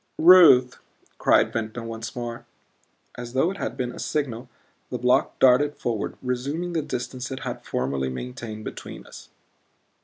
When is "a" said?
3.91-3.99